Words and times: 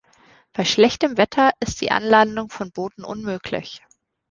Bei 0.53 0.65
schlechtem 0.65 1.15
Wetter 1.17 1.51
ist 1.59 1.79
die 1.79 1.91
Anlandung 1.91 2.49
von 2.49 2.71
Booten 2.71 3.03
unmöglich. 3.03 3.83